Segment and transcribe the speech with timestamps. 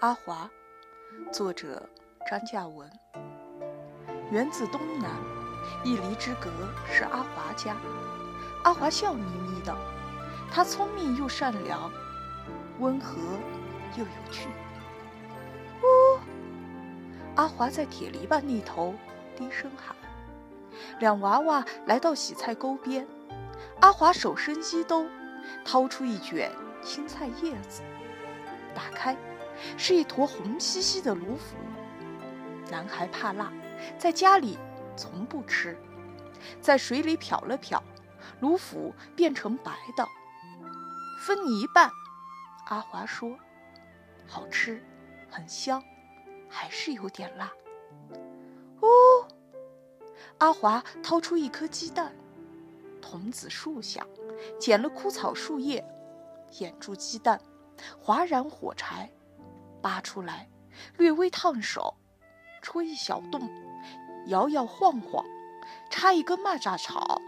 [0.00, 0.50] 阿华，
[1.32, 1.88] 作者
[2.30, 2.86] 张嘉文。
[4.30, 5.10] 园子东南，
[5.82, 6.50] 一里之隔
[6.92, 7.74] 是阿华家。
[8.64, 9.74] 阿华笑眯眯的，
[10.50, 11.90] 他聪明又善良，
[12.78, 13.16] 温和
[13.96, 14.50] 又有趣。
[15.80, 16.20] 呜！
[17.36, 18.94] 阿华在铁篱笆那头
[19.38, 19.94] 低声喊。
[20.98, 23.06] 两娃娃来到洗菜沟边，
[23.80, 25.06] 阿华手伸衣兜，
[25.64, 26.50] 掏出一卷
[26.82, 27.82] 青菜叶子，
[28.74, 29.16] 打开。
[29.76, 31.56] 是一坨红兮兮的芦腐。
[32.70, 33.52] 男孩怕辣，
[33.96, 34.56] 在家里
[34.96, 35.76] 从不吃。
[36.60, 37.82] 在水里漂了漂，
[38.40, 40.06] 芦腐变成白的。
[41.20, 41.90] 分你一半，
[42.66, 43.36] 阿华说
[44.28, 44.80] ：“好吃，
[45.28, 45.82] 很香，
[46.48, 47.50] 还是有点辣。”
[48.80, 48.88] 哦，
[50.38, 52.14] 阿华掏出一颗鸡蛋，
[53.02, 54.06] 桐子树下
[54.58, 55.84] 捡了枯草树叶，
[56.60, 57.40] 掩住鸡蛋，
[58.00, 59.10] 划燃火柴。
[59.80, 60.48] 拔出来，
[60.96, 61.94] 略微烫手，
[62.62, 63.48] 戳一小洞，
[64.26, 65.24] 摇摇晃晃，
[65.88, 67.22] 插一根蚂蚱草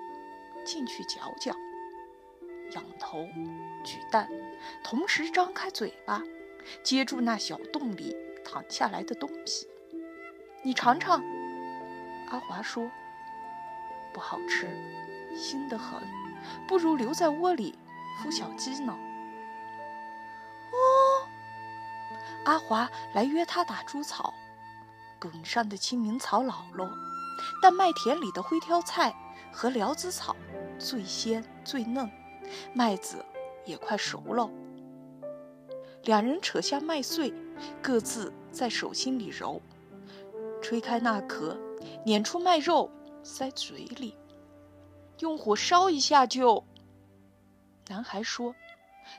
[0.65, 1.55] 进去嚼嚼，
[2.73, 3.25] 仰头
[3.85, 4.29] 举蛋，
[4.83, 6.23] 同时张开嘴巴，
[6.83, 9.69] 接住那小洞里淌下来的东西。
[10.65, 11.23] 你尝尝，
[12.31, 12.89] 阿华说，
[14.13, 14.69] 不好吃，
[15.37, 16.01] 腥得很，
[16.67, 17.79] 不如留在窝里
[18.23, 18.97] 孵小鸡呢。
[20.73, 20.77] 哦
[22.45, 24.33] 阿华来约他打猪草，
[25.19, 26.91] 梗上的清明草老了，
[27.61, 29.15] 但麦田里的灰挑菜
[29.53, 30.35] 和辽子草
[30.79, 32.11] 最鲜最嫩，
[32.73, 33.25] 麦子
[33.67, 34.49] 也快熟了。
[36.05, 37.35] 两人扯下麦穗，
[37.83, 39.61] 各自在手心里揉，
[40.63, 41.59] 吹开那壳，
[42.05, 42.91] 碾出麦肉，
[43.23, 44.17] 塞嘴里，
[45.19, 46.65] 用火烧一下就。
[47.89, 48.55] 男孩说。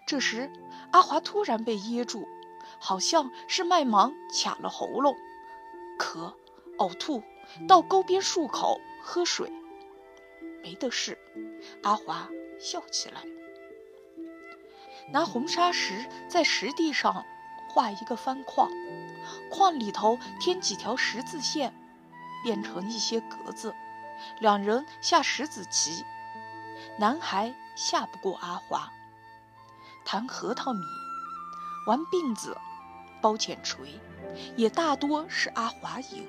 [0.08, 0.49] 这时，
[0.92, 2.26] 阿华突然被噎住。
[2.80, 5.15] 好像是麦芒卡了喉咙，
[5.99, 6.33] 咳，
[6.77, 7.21] 呕吐，
[7.67, 9.52] 到沟边漱口喝水，
[10.64, 11.17] 没得事。
[11.83, 13.21] 阿华笑起来，
[15.11, 17.23] 拿红砂石在石地上
[17.70, 18.71] 画一个方框，
[19.52, 21.73] 框里头添几条十字线，
[22.43, 23.73] 变成一些格子。
[24.39, 26.03] 两人下石子棋，
[26.99, 28.91] 男孩下不过阿华。
[30.05, 30.81] 弹核桃米，
[31.87, 32.57] 玩并子。
[33.21, 33.99] 包剪锤，
[34.57, 36.27] 也大多是阿华赢。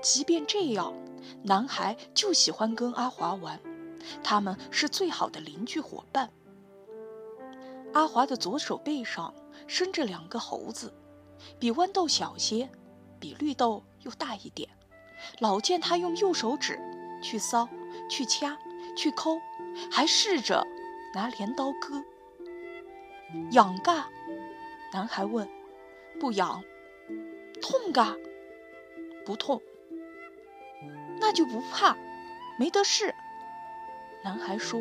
[0.00, 0.94] 即便这样，
[1.42, 3.60] 男孩就喜欢跟阿华玩，
[4.22, 6.30] 他们是最好的邻居伙伴。
[7.92, 9.34] 阿华的左手背上
[9.66, 10.94] 生着两个猴子，
[11.58, 12.70] 比豌豆小些，
[13.18, 14.70] 比绿豆又大一点。
[15.38, 16.80] 老见他用右手指
[17.22, 17.68] 去搔、
[18.08, 18.56] 去掐、
[18.96, 19.40] 去抠，
[19.90, 20.66] 还试着
[21.14, 22.04] 拿镰刀割。
[23.50, 24.08] 痒嘎？
[24.92, 25.48] 男孩问。
[26.18, 26.64] 不痒，
[27.60, 28.16] 痛嘎？
[29.26, 29.60] 不痛，
[31.20, 31.94] 那就不怕，
[32.58, 33.14] 没得事。
[34.24, 34.80] 男孩说：“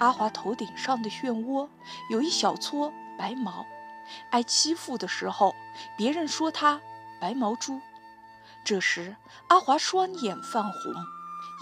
[0.00, 1.68] 阿华头顶上的漩涡
[2.10, 3.64] 有一小撮白毛，
[4.30, 5.54] 挨欺负的时候，
[5.96, 6.80] 别人说他
[7.20, 7.80] 白毛猪。
[8.64, 9.16] 这时，
[9.48, 10.94] 阿华双眼泛红，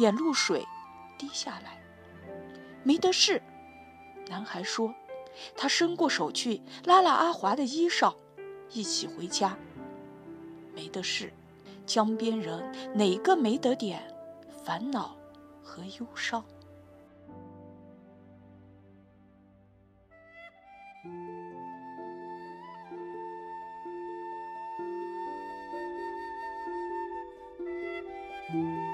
[0.01, 0.67] 眼露水
[1.19, 1.83] 滴下来。
[2.83, 3.43] 没得事。”
[4.29, 4.95] 男孩说，
[5.57, 8.15] 他伸过手去拉拉阿华的衣裳。
[8.71, 9.57] 一起回家，
[10.75, 11.33] 没得事。
[11.87, 14.03] 江边人哪个没得点
[14.63, 15.17] 烦恼
[15.63, 16.45] 和忧伤？
[28.51, 28.89] Música